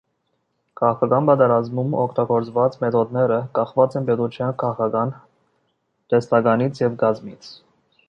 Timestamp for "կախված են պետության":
3.59-4.57